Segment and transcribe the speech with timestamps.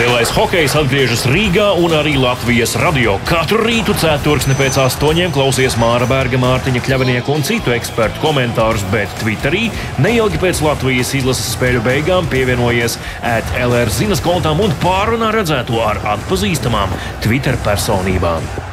[0.00, 3.18] Lielais hokejs atgriežas Rīgā un arī Latvijas radio.
[3.28, 9.12] Katru rītu ceturksni pēc astoņiem klausies Māra Berga, Mārtiņa Kļavinieka un citu ekspertu komentārus, bet
[9.20, 9.66] Twitterī
[10.00, 12.96] neilgi pēc Latvijas izlases spēļu beigām pievienojies
[13.34, 18.69] ētlR zinas kontām un pārunā redzēto ar atpazīstamām Twitter personībām.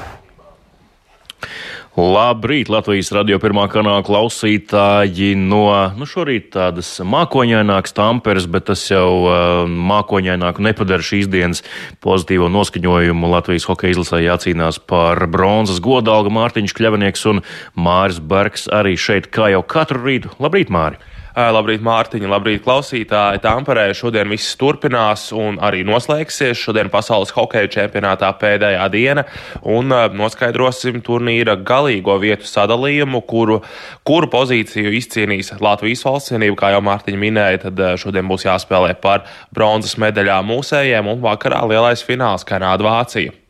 [1.98, 5.64] Labrīt, Latvijas radio pirmā kanāla klausītāji no
[5.98, 11.64] nu, šorīt tādas mākoņainākas tamperes, bet tas jau uh, mākoņaināku nepadara šīs dienas
[12.06, 13.34] pozitīvo noskaņojumu.
[13.34, 17.42] Latvijas hokeja izlasē jācīnās par bronzas godalgu Mārtiņš Kļavinieks un
[17.74, 20.38] Māris Bergs arī šeit kā jau katru rītu.
[20.38, 21.02] Labrīt, Māri!
[21.38, 23.44] Labrīt, Mārtiņa, labrīt, klausītāji.
[23.44, 26.58] Tamperē šodien viss turpinās un arī noslēgsies.
[26.58, 29.28] Šodien pasaules hokeja čempionātā pēdējā diena
[29.62, 33.62] un noskaidrosim turnīra galīgo vietu sadalījumu, kuru,
[34.02, 36.58] kuru pozīciju izcīnīs Latvijas valstsienība.
[36.58, 42.02] Kā jau Mārtiņa minēja, tad šodien būs jāspēlē par bronzas medaļām mūsējiem un vakarā lielais
[42.02, 43.44] fināls Kanāda-Vācija.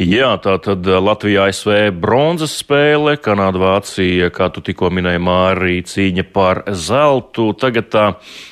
[0.00, 5.76] Jā, tā tad eh, Latvijā ASV bronzas spēle, Kanāda, Vācija, kā tu tikko minēji, Mārī,
[5.86, 7.50] cīņa par zeltu.
[7.60, 8.04] Tagad tā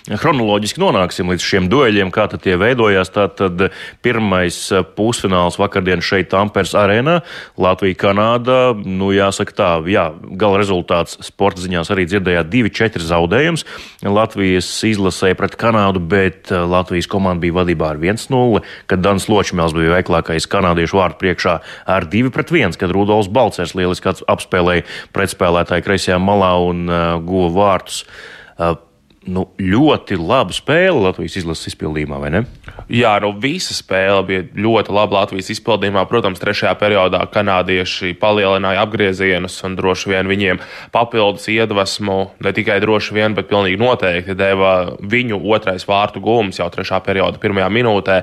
[0.08, 3.10] chronoloģiski nonāksim līdz šiem dueļiem, kā tie veidojās.
[3.14, 3.70] Tātad
[4.04, 7.22] pirmais eh, pusfināls vakardien šeit Tampers arēnā,
[7.58, 8.60] Latvija, Kanāda.
[8.84, 13.64] Nu, jāsaka tā, jā, gala rezultāts sporta ziņās arī dzirdējāt 2-4 zaudējums.
[14.04, 19.72] Latvijas izlasēja pret Kanādu, bet eh, Latvijas komanda bija vadībā ar 1-0, kad Dans Ločmēls
[19.72, 24.86] bija veiklākais kanādiešu vārds vārtu priekšā ar 2 pret 1, kad Rudolfs Balcers lieliski apspēlēja
[25.16, 28.04] pretspēlētāju kreisajā malā un uh, guva vārtus.
[28.58, 28.76] Uh,
[29.28, 32.42] nu, ļoti laba spēle Latvijas izlases izpildījumā, vai ne?
[32.88, 36.06] Jā, nu visa spēle bija ļoti laba Latvijas izpildījumā.
[36.08, 40.60] Protams, trešajā periodā kanādieši palielināja apgriezienus un droši vien viņiem
[40.94, 46.68] papildus iedvesmu ne tikai droši vien, bet pilnīgi noteikti deva viņu otrais vārtu gūms jau
[46.72, 48.18] trešā perioda pirmajā minūtē,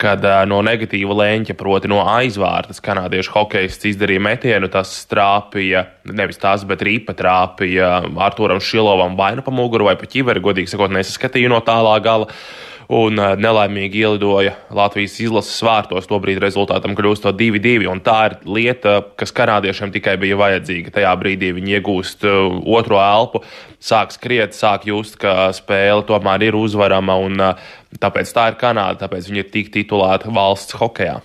[0.00, 6.66] kad no negatīva leņķa, proti no aizvārtas, kanādiešu hokejists izdarīja metienu, tas trāpīja, nevis tās,
[6.68, 7.90] bet rīpa trāpīja
[8.24, 12.30] Arturam Šilovam vai nu pa muguru vai pa ķiveri godīgi sakot, nesaskatīju no tālā gala.
[12.92, 16.04] Un uh, nelaimīgi ielidoja Latvijas izlases vārtos.
[16.04, 17.94] Tobrīd rezultātam kļūst 2-2.
[18.04, 20.92] Tā ir lieta, kas kanādiešiem tikai bija vajadzīga.
[20.98, 23.40] Tajā brīdī viņi iegūst uh, otro elpu,
[23.80, 27.16] sāk skriet, sāk just, ka spēle tomēr ir uzvarama.
[27.24, 31.22] Un, uh, tāpēc tā ir Kanāda, tāpēc viņi ir tik titulēti valsts hokeja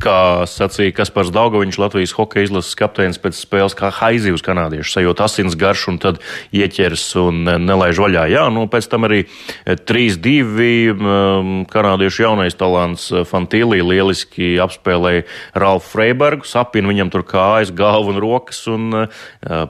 [0.00, 5.56] kā sacīja Kaspars Daugoviņš, Latvijas hokeja izlases kapteinis pēc spēles, kā haizivs kanādiešu sajūt asins
[5.60, 6.20] garš un tad
[6.56, 8.26] ieķers un nelaiž vaļā.
[8.32, 9.22] Jā, nu pēc tam arī
[9.66, 15.26] 3-2 um, kanādiešu jaunais talants uh, Fantīlī lieliski apspēlēja
[15.60, 19.02] Ralfu Freibergu, sapina viņam tur kājas, galvu un rokas un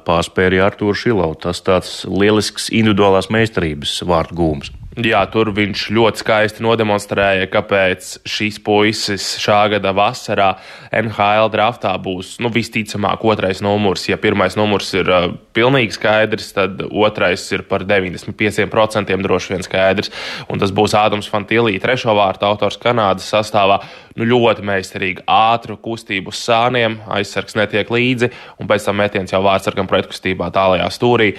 [0.06, 1.32] pārspēja Artūru Šilau.
[1.40, 4.79] Tas tāds lielisks individuālās meistarības vārtu gūms.
[4.98, 10.48] Jā, tur viņš ļoti skaisti nodemonstrēja, kāpēc šis puisis šā gada vasarā
[10.90, 14.08] NHL draftā būs nu, visticamāk otrais numurs.
[14.08, 20.10] Ja pirmais numurs ir uh, pilnīgi skaidrs, tad otrais ir par 95% droši vien skaidrs.
[20.50, 23.78] Un tas būs Ādams Fantīlī, trešo vārtu autors Kanādas sastāvā.
[24.18, 29.86] Nu, ļoti meistarīgi, ātru kustību sāniem, aizsargs netiek līdzi, un pēc tam metiens jau vārdsargam
[29.86, 31.30] pretkustībā tālajā stūrī.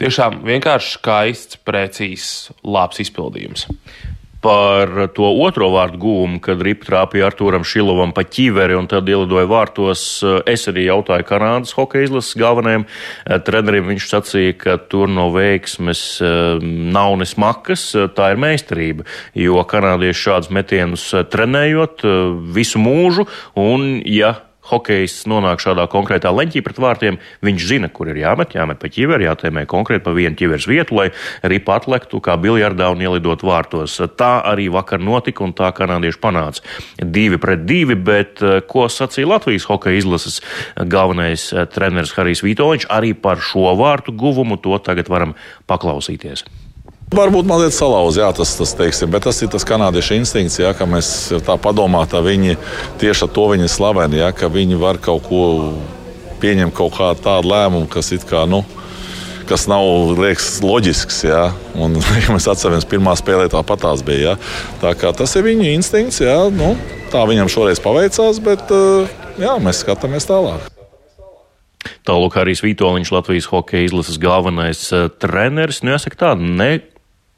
[0.00, 2.32] Tiešām vienkārši skaists, precīzs,
[2.64, 3.68] labs izpildījums
[4.42, 9.46] par to otro vārdu gūmu, kad ripa trāpīja Arturam Šilovam pa ķiveri un tad ielidoja
[9.48, 10.02] vārtos.
[10.50, 12.88] Es arī jautāju Kanādas hokeja izlases galvenajam
[13.46, 13.86] trenerim.
[13.92, 16.66] Viņš sacīja, ka tur no veiksmes eh,
[16.96, 17.86] nav ne smakas,
[18.16, 19.06] tā ir meistarība,
[19.38, 22.22] jo kanādieši šādus metienus trenējot eh,
[22.58, 23.28] visu mūžu
[23.62, 24.34] un, ja
[24.70, 29.26] hokejs nonāk šādā konkrētā leņķī pret vārtiem, viņš zina, kur ir jāmet, jāmet pa ķiveri,
[29.26, 31.08] jātēmē konkrēti pa vienu ķiveres vietu, lai
[31.42, 33.98] ripa atlektu kā biljardā un ielidot vārtos.
[34.18, 36.62] Tā arī vakar notika un tā kanādieši panāca
[37.02, 40.40] divi pret divi, bet eh, ko sacīja Latvijas hokeja izlases
[40.76, 45.36] galvenais eh, treneris Harijs Vitoļņš arī par šo vārtu guvumu, to tagad varam
[45.70, 46.46] paklausīties.
[47.12, 50.86] Varbūt mazliet salauz, jā, tas, tas teiksim, bet tas ir tas kanādiešu instinkts, jā, ka
[50.88, 51.08] mēs
[51.44, 52.56] tā domājam, ka viņi
[53.02, 55.42] tieši ar to viņi slaveni, jā, ka viņi var kaut ko
[56.42, 58.46] pieņemt, kaut kādu tādu lēmumu, kas it kā.
[58.48, 58.62] Nu,
[59.48, 59.84] kas nav
[60.18, 61.22] liekas, loģisks.
[61.28, 61.46] Ja?
[61.76, 64.34] Un, ja mēs atceramies, pirmā spēlē tāpat tās bija.
[64.34, 64.92] Ja?
[64.96, 66.22] Tā tas ir viņu instinkts.
[66.24, 66.38] Ja?
[66.52, 66.74] Nu,
[67.12, 68.72] tā viņam šoreiz paveicās, bet
[69.40, 70.70] jā, mēs skatāmies tālāk.
[72.06, 74.80] Tālāk arī Vitoļņš, Latvijas hokeja izlases galvenais
[75.22, 75.82] treneris.
[75.82, 76.78] Nu, jāsaka tā, ne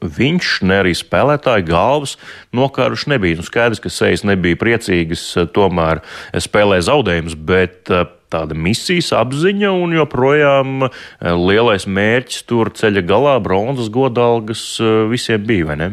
[0.03, 2.15] viņš, ne arī spēlētāji galvas
[2.55, 3.39] nokāruši nebija.
[3.39, 5.23] Nu, skaidrs, ka sejas nebija priecīgas,
[5.55, 6.03] tomēr
[6.43, 7.91] spēlē zaudējumus, bet
[8.35, 10.87] tāda misijas apziņa un joprojām
[11.21, 14.63] lielais mērķis tur ceļa galā bronzas godalgas
[15.11, 15.89] visiem bija, vai ne?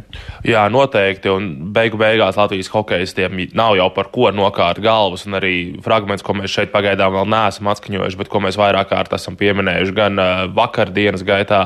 [0.46, 5.54] Jā, noteikti, un beigu beigās Latvijas hokeistiem nav jau par ko nokārt galvas, un arī
[5.84, 9.96] fragments, ko mēs šeit pagaidām vēl neesam atskaņojuši, bet ko mēs vairāk kārt esam pieminējuši
[9.96, 10.22] gan
[10.56, 11.64] vakardienas gaitā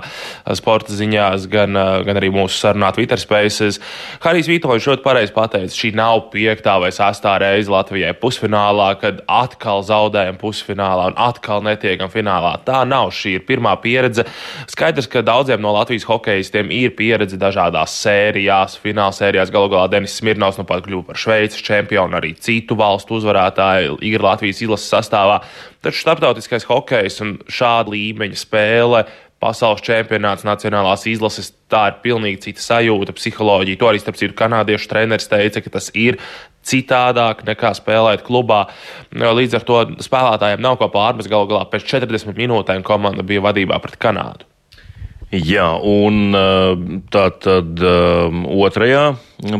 [0.58, 1.76] sporta ziņās, gan,
[2.06, 3.80] gan arī mūsu sarunā Twitter Spaces.
[4.24, 9.84] Harijs Vitoļs ļoti pareizi pateica, šī nav piektā vai sastā reize Latvijai pusfinālā, kad atkal
[9.86, 12.56] zaudējam pusfinālā un atkal netiekam finālā.
[12.66, 13.12] Tā nav.
[13.16, 14.26] Šī ir pirmā pieredze.
[14.70, 19.52] Skaidrs, ka daudziem no Latvijas hokeistiem ir pieredze dažādās sērijās, fināla sērijās.
[19.54, 24.24] Galu galā Denis Smirnovs nu pat kļuva par Šveices čempionu, arī citu valstu uzvarētāju ir
[24.24, 25.40] Latvijas izlases sastāvā.
[25.84, 29.04] Taču starptautiskais hokejs un šāda līmeņa spēle
[29.42, 31.52] pasaules čempionāts, nacionālās izlases.
[31.70, 33.78] Tā ir pilnīgi cita sajūta, psiholoģija.
[33.80, 36.20] To arī, starp citu, kanādiešu treneris teica, ka tas ir
[36.66, 38.64] citādāk nekā spēlēt klubā.
[39.14, 41.30] Līdz ar to spēlētājiem nav ko pārmest.
[41.32, 44.48] Galu galā pēc 40 minūtēm komanda bija vadībā pret Kanādu.
[45.34, 46.30] Jā, un
[47.10, 49.00] tā tad otrajā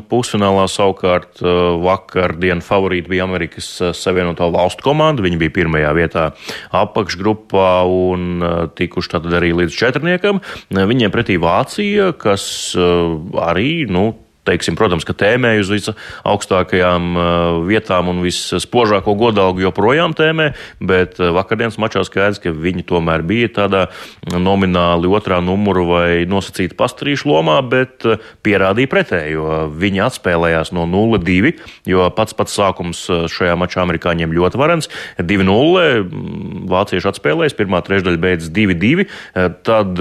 [0.06, 1.42] pusfinālā savukārt
[1.82, 5.24] vakardien favorīti bija Amerikas Savienoto Valstu komanda.
[5.26, 6.28] Viņi bija pirmajā vietā
[6.70, 8.46] apakšgrupā un
[8.78, 10.38] tikuši tātad arī līdz četrniekam.
[10.70, 12.46] Viņiem pretī Vācija, kas
[12.78, 14.12] arī, nu,
[14.46, 17.24] teiksim, protams, ka tēmē uz visaugstākajām uh,
[17.66, 23.50] vietām un visspožāko godalgu joprojām tēmē, bet uh, vakardienas mačā skaidrs, ka viņi tomēr bija
[23.60, 23.82] tādā
[24.30, 29.48] nomināli otrā numuru vai nosacīta pastarīšu lomā, bet uh, pierādīja pretējo.
[29.76, 31.54] Viņi atspēlējās no 0-2,
[31.90, 34.90] jo pats pats sākums šajā mačā amerikāņiem ļoti varens.
[35.18, 39.06] 2-0 vācieši atspēlējas, pirmā trešdaļa beidzas 2-2,
[39.66, 40.00] tad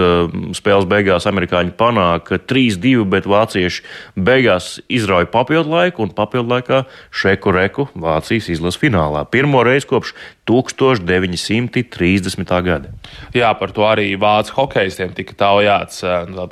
[0.57, 3.83] spēles beigās amerikāņi panāk 3-2, bet vācieši
[4.15, 6.83] beigās beigās izrauja papildu laiku, un papildu laikā
[7.15, 9.23] Šeku Reku Vācijas izlases finālā.
[9.31, 10.13] Pirmo reizi kopš
[10.45, 12.61] 1930.
[12.65, 12.91] gada.
[13.33, 16.03] Jā, par to arī vācu hokeistiem tika taujāts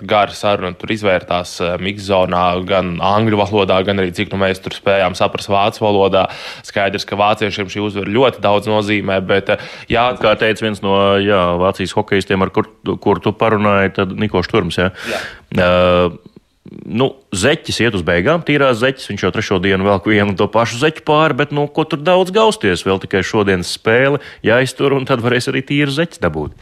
[0.10, 0.74] gara saruna.
[0.80, 1.50] Tur izvērtās
[1.84, 6.24] mikzonā gan angļu valodā, gan arī cik nu mēs tur spējām saprast vācu valodā.
[6.66, 9.46] Skaidrs, ka vāciešiem šī uzvara ļoti daudz nozīmē, bet
[9.92, 10.06] jā.
[10.24, 12.66] Kā teica viens no jā, Vācijas hokeistiem, ar kur,
[13.04, 14.76] kur tu parunāji, tad Niko Šturms.
[14.80, 14.88] Jā.
[15.10, 15.20] Jā.
[15.54, 16.33] Uh,
[16.72, 19.10] nu, zeķis iet uz beigām, tīrās zeķis.
[19.10, 22.32] Viņš jau trešo dienu vēl vienu to pašu zeķu pāri, bet, nu, ko tur daudz
[22.36, 22.86] gausties?
[22.88, 26.56] Vēl tikai šodienas spēle jāiztur, un tad varēs arī tīru zeķi dabūt.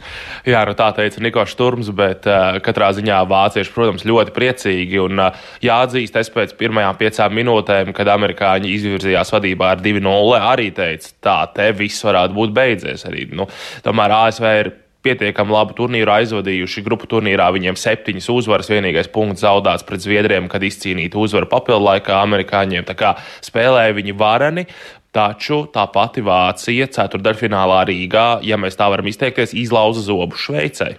[0.50, 5.00] Jā, nu tā teica Nikošs Turms, bet uh, katrā ziņā vācieši, protams, ļoti priecīgi.
[5.06, 10.72] Un uh, jāatzīst, es pēc pirmajām piecām minūtēm, kad amerikāņi izvirzījās vadībā ar 2-0, arī
[10.74, 13.06] teica, tā te viss varētu būt beidzies.
[13.06, 13.46] Arī, nu,
[13.86, 16.84] tomēr ASV ir pietiekami labu turnīru aizvadījuši.
[16.86, 22.18] Grupu turnīrā viņiem septiņas uzvaras, vienīgais punkts zaudēts pret Zviedriem, kad izcīnīta uzvara papildu laikā
[22.22, 22.86] amerikāņiem.
[22.88, 23.14] Tā kā
[23.44, 24.66] spēlēja viņi vareni.
[25.12, 30.94] Taču tā pati Vācija ceturdaļfinālā Rīgā, ja mēs tā varam izteikties, izlauza zobu Šveicai.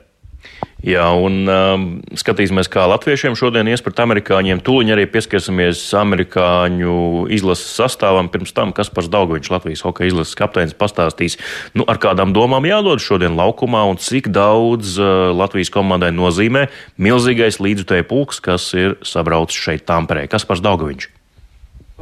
[0.83, 1.83] Jā, un um,
[2.19, 4.59] skatīsimies, kā latviešiem šodien ies pret amerikāņiem.
[4.68, 6.95] Tūliņ arī pieskarsimies amerikāņu
[7.31, 8.27] izlases sastāvam.
[8.33, 11.39] Pirms tam, kas par Daugovičs Latvijas hokeja izlases kapteinis pastāstīs,
[11.71, 16.68] nu, ar kādām domām jādod šodien laukumā un cik daudz uh, Latvijas komandai nozīmē
[17.00, 20.27] milzīgais līdzutēju pulks, kas ir sabraucis šeit Tamperē.
[20.27, 21.22] Kas par Daugovičs?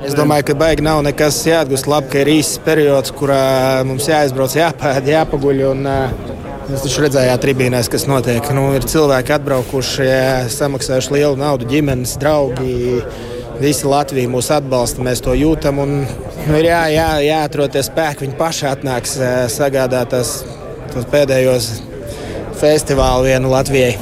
[0.02, 1.90] Es domāju, ka baigi nav nekas jāatgūst.
[1.92, 3.42] Labi, ka ir īsts periods, kurā
[3.86, 5.66] mums jāizbrauc, jāpēd, jāpaguļ.
[5.72, 6.40] Un, uh,
[6.72, 8.46] Jūs taču redzējāt, tribīnēs, kas notiek.
[8.56, 10.06] Nu, ir cilvēki atbraukuši,
[10.54, 13.02] samaksājuši lielu naudu, ģimenes, draugi.
[13.60, 15.82] Visi Latvija mūs atbalsta, mēs to jūtam.
[15.84, 19.18] Un, nu, ir jā, jā, jāatrod tie spēki, viņi paši atnāks
[19.52, 21.68] sagādāt tos pēdējos
[22.62, 23.98] festivālu vienu Latvijai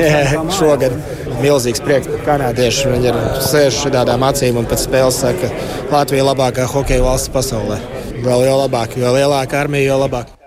[0.58, 0.96] šogad.
[1.40, 2.94] Milzīgs prieks par kanādiešiem.
[2.96, 7.32] Viņi ir sēžuši tādām acīm un pēc spēles saka, ka Latvija ir labākā hokeja valsts
[7.34, 7.80] pasaulē.
[8.24, 10.43] Vēl jau labāk, jo lielāka armija, jo labāk.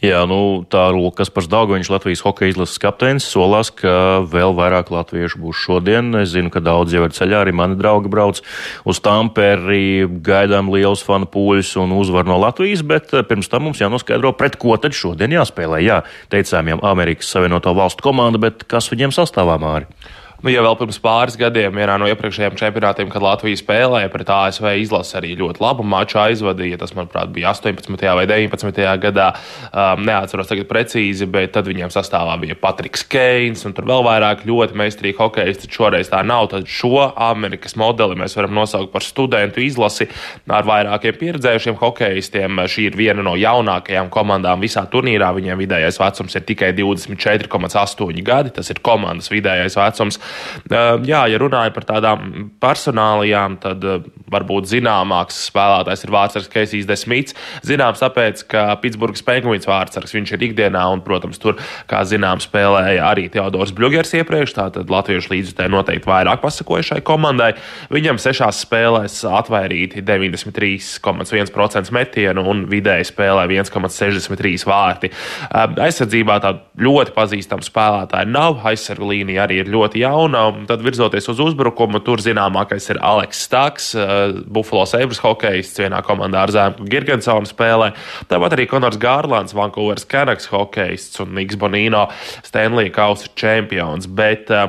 [0.00, 5.60] Jā, nu, tā Lukas Dārgoņš, Latvijas hokeja izlases kapteinis, solās, ka vēl vairāk latviešu būs
[5.60, 6.08] šodien.
[6.22, 8.40] Es zinu, ka daudz jau ir ceļā, arī mani draugi brauc
[8.88, 13.82] uz Tamperi, gaidām liels fanu pūļus un uzvaru no Latvijas, bet eh, pirms tam mums
[13.84, 15.82] jānoskaidro, pret ko tad šodien jāspēlē.
[15.84, 16.00] Jā,
[16.32, 19.92] teicām jau Amerikas Savienoto Valstu komanda, bet kas viņiem sastāvā māri?
[20.40, 24.70] Nu, ja vēl pirms pāris gadiem, vienā no iepriekšējiem čempionātiem, kad Latvija spēlēja pret ASV,
[24.80, 26.78] izlase arī ļoti labu maču aizvadīja.
[26.80, 28.06] Tas, manuprāt, bija 18.
[28.16, 28.80] vai 19.
[29.02, 29.26] gadā.
[29.68, 34.46] Um, neatceros tagad precīzi, bet tad viņiem sastāvā bija Patriks Keins un tur vēl vairāk
[34.48, 35.68] ļoti meistarīgi hokeisti.
[35.76, 36.48] Šoreiz tā nav.
[36.54, 40.08] Tad šo Amerikas modeli mēs varam nosaukt par studentu izlasi
[40.48, 42.64] ar vairākiem pieredzējušiem hokeistiem.
[42.64, 45.34] Šī ir viena no jaunākajām komandām visā turnīrā.
[45.36, 48.56] Viņiem vidējais vecums ir tikai 24,8 gadi.
[48.56, 50.22] Tas ir komandas vidējais vecums.
[50.70, 53.84] Jā, ja runāju par tādām personālijām, tad
[54.30, 57.36] varbūt zināmāks spēlētājs ir vārdsargs Keisijs Desmits.
[57.66, 61.54] Zināms, tāpēc, ka Pitsburgas Penguins vārdsargs viņš ir ikdienā, un, protams, tur,
[61.90, 67.52] kā zināms, spēlēja arī Teodors Bļugers iepriekš, tātad latviešu līdzjutēji noteikti vairāk pasakoja šai komandai.
[67.92, 75.08] Viņam sešās spēlēs atvairīti 93,1% metienu un vidēji spēlē 1,63 vārti.
[75.50, 81.28] Aizsardzībā tā ļoti pazīstama spēlētāja nav, aizsargu līnija arī ir ļoti jauna, un tad virzoties
[81.32, 83.92] uz uzbrukumu, tur zināmākais ir Aleks Staks,
[84.50, 87.92] Buffalo Sabres hokejists vienā komandā ar Zēmu Girgensonu spēlē.
[88.30, 92.08] Tāpat arī Konors Gārlands, Vankūveras Canucks hokejists un Niks Bonino,
[92.46, 94.08] Stanley Kausa čempions.
[94.10, 94.68] Bet, uh,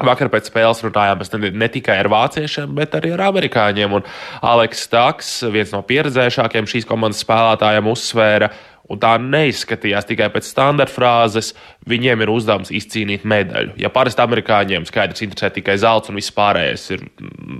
[0.00, 3.92] Vakar pēc spēles runājām ne, ne tikai ar vāciešiem, bet arī ar amerikāņiem.
[3.98, 4.06] Un
[4.40, 8.48] Aleks Staks, viens no pieredzējušākajiem šīs komandas spēlētājiem, uzsvēra,
[8.90, 11.52] un tā neizskatījās tikai pēc standarta frāzes,
[11.88, 13.76] viņiem ir uzdevums izcīnīt medaļu.
[13.80, 17.06] Ja parasti amerikāņiem skaidrs interesē tikai zelts un viss pārējais ir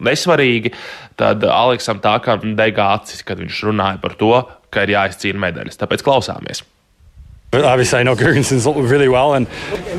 [0.08, 0.74] nesvarīgi,
[1.20, 4.34] tad Aleksam tā kā dega acis, kad viņš runāja par to,
[4.72, 5.80] ka ir jāizcīna medaļas.
[5.80, 6.64] Tāpēc klausāmies!
[7.54, 9.46] Obviously, I know Girgensons really well, and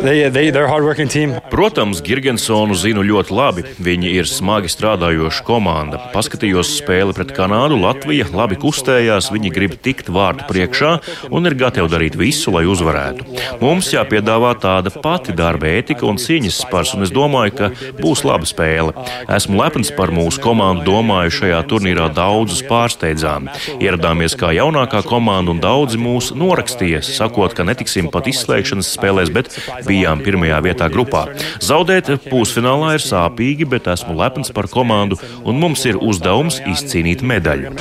[0.02, 1.34] they, they, they're a hardworking team.
[1.52, 3.62] Protams, Girgensonu zinu ļoti labi.
[3.78, 6.00] Viņi ir smagi strādājoša komanda.
[6.16, 10.96] Paskatījos spēli pret Kanādu, Latvija labi kustējās, viņi grib tikt vārtu priekšā
[11.30, 13.28] un ir gatavi darīt visu, lai uzvarētu.
[13.62, 17.70] Mums jāpiedāvā tāda pati darba ētika un cīņas spars, un es domāju, ka
[18.02, 18.98] būs laba spēle.
[19.30, 23.54] Esmu lepns par mūsu komandu, domāju, šajā turnīrā daudzus pārsteidzām.
[23.78, 29.32] Ieradāmies kā jaunākā komanda, un daudzi mūs norakstīja, sakot, sakot, ka netiksim pat izslēgšanas spēlēs,
[29.34, 29.52] bet
[29.88, 31.28] bijām pirmajā vietā grupā.
[31.62, 37.76] Zaudēt pusfinālā ir sāpīgi, bet esmu lepns par komandu, un mums ir uzdevums izcīnīt medaļu.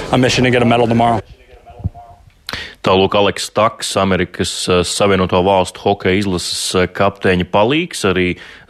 [2.83, 8.25] Tālāk Aleks Taks, Amerikas eh, Savienoto Valstu hokeja izlases eh, kapteiņa palīgs, arī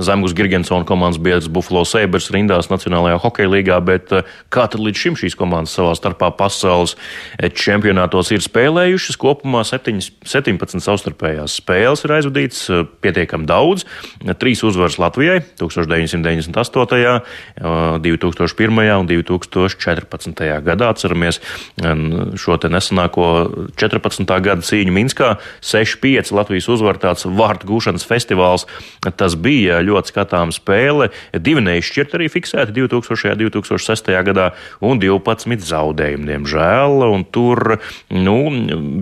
[0.04, 5.00] Zemgus Girgensona komandas biedrs Buffalo Sabres rindās Nacionālajā hokeja līgā, bet eh, kā tad līdz
[5.00, 6.92] šim šīs komandas savā starpā pasaules
[7.57, 9.16] čempionātos ir spēlējušas?
[9.23, 12.66] Kopumā 7, 17 savstarpējās spēles ir aizvadīts
[13.00, 13.87] pietiekami daudz.
[14.37, 17.25] Trīs uzvaras Latvijai 1998.,
[18.04, 18.85] 2001.
[18.92, 20.45] un 2014.
[20.69, 20.92] gadā.
[20.92, 21.40] Atceramies
[22.37, 23.33] šo nesenāko
[23.81, 24.01] 14.
[24.02, 24.26] 14.
[24.42, 25.37] gada cīņu Minskā.
[25.62, 28.66] 6-5 Latvijas uzvarētāts vārtu gūšanas festivāls.
[29.16, 31.11] Tas bija ļoti skatāms spēle.
[31.32, 33.32] Divi neizšķirt arī fiksēti 2000.
[33.32, 34.11] un 2006.
[34.26, 34.50] gadā
[34.82, 37.06] un 12 zaudējumi, diemžēl.
[37.12, 37.78] Un tur
[38.11, 38.37] nu,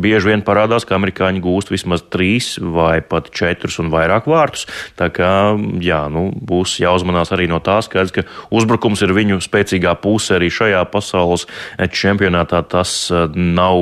[0.02, 4.66] bieži vien parādās, ka amerikāņi gūst vismaz 3 vai pat 4 un vairāk vārtus.
[5.00, 9.97] Tā kā jā, nu, būs jāuzmanās arī no tā skaidrs, ka uzbrukums ir viņu spēcīgā
[10.02, 11.47] puse arī šajā pasaules
[11.78, 12.62] čempionātā.
[12.71, 13.80] Tas nav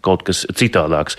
[0.00, 1.18] kaut kas citādāks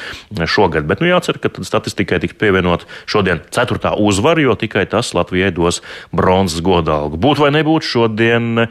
[0.50, 0.88] šogad.
[0.90, 5.82] Bet nu, jācer, ka statistikai tiks pievienot šodien ceturtā uzvara, jo tikai tas Latvijai dos
[6.16, 7.20] bronzas godalgu.
[7.22, 8.68] Būt vai nebūt šodien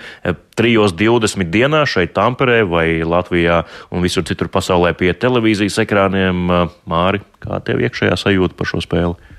[0.59, 6.47] 3.20 eh, dienā šeit Tamperē vai Latvijā un visur citur pasaulē pie televīzijas ekrāniem.
[6.49, 9.32] Eh, Māri, kā tev iekšējā sajūta par šo spēli?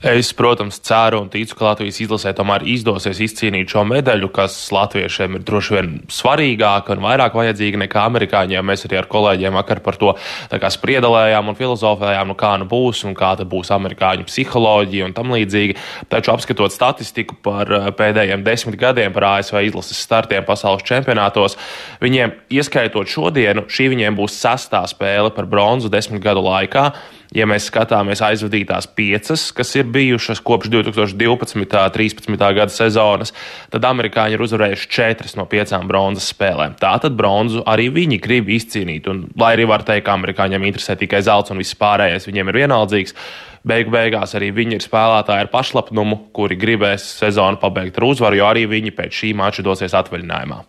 [0.00, 5.36] Es, protams, ceru un ticu, ka Latvijas izlasē tomēr izdosies izcīnīt šo medaļu, kas latviešiem
[5.36, 8.64] ir droši vien svarīgāka un vairāk vajadzīga nekā amerikāņiem.
[8.64, 10.14] Mēs arī ar kolēģiem vakar par to
[10.48, 15.76] spriedelējām un filozofējām, nu kā nu būs un kā būs amerikāņu psiholoģija un tam līdzīgi.
[16.08, 21.60] Taču apskatot statistiku par eh, pēdējiem desmit gadiem par ASV izlases startiem pasaules čempionātos,
[22.00, 26.88] viņiem, ieskaitot šodienu, šī viņiem būs sastā spēle par bronzu desmit gadu laikā.
[27.30, 31.60] Ja mēs skatāmies aizvadītās piecas, kas ir bijušas kopš 2012.
[31.60, 32.34] un 2013.
[32.56, 33.30] gada sezonas,
[33.70, 36.74] tad amerikāņi ir uzvarējuši četras no piecām bronzas spēlēm.
[36.80, 39.06] Tātad bronzu arī viņi grib izcīnīt.
[39.12, 42.60] Un, lai arī var teikt, ka amerikāņiem interesē tikai zelts un viss pārējais viņiem ir
[42.64, 43.14] vienaldzīgs,
[43.62, 48.50] beigu beigās arī viņi ir spēlētāji ar pašlapnumu, kuri gribēs sezonu pabeigt ar uzvaru, jo
[48.50, 50.64] arī viņi pēc šī mača dosies atvaļinājumā.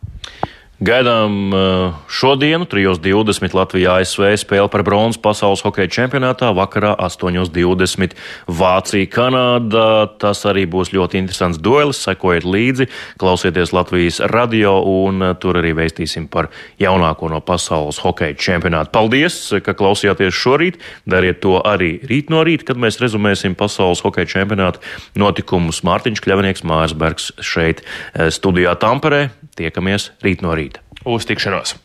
[0.82, 8.16] Gaidām uh, šodienu, 3.20 Latvijā ASV spēle par bronzu pasaules hokeja čempionātā, vakarā 8.20
[8.50, 10.10] Vācija, Kanāda.
[10.18, 12.00] Tas arī būs ļoti interesants duelis.
[12.02, 12.88] Sekojiet līdzi,
[13.22, 16.50] klausieties Latvijas radio un uh, tur arī veistīsim par
[16.82, 18.90] jaunāko no pasaules hokeja čempionāta.
[18.98, 20.82] Paldies, ka klausījāties šorīt.
[21.06, 24.82] Dariet to arī rīt no rīta, kad mēs rezumēsim pasaules hokeja čempionāta
[25.14, 25.84] notikumus.
[25.86, 29.28] Mārtiņš Kļavinieks, Mārs Bergs šeit uh, studijā Tamperē.
[29.62, 30.71] Tiekamies rīt no rīta.
[31.06, 31.76] Uz tikšanos!